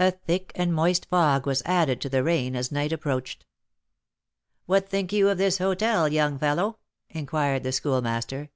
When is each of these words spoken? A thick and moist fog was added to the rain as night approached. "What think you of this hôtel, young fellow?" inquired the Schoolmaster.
A 0.00 0.10
thick 0.10 0.50
and 0.56 0.74
moist 0.74 1.06
fog 1.06 1.46
was 1.46 1.62
added 1.64 2.00
to 2.00 2.08
the 2.08 2.24
rain 2.24 2.56
as 2.56 2.72
night 2.72 2.92
approached. 2.92 3.46
"What 4.64 4.88
think 4.88 5.12
you 5.12 5.28
of 5.28 5.38
this 5.38 5.60
hôtel, 5.60 6.10
young 6.10 6.36
fellow?" 6.36 6.80
inquired 7.10 7.62
the 7.62 7.70
Schoolmaster. 7.70 8.50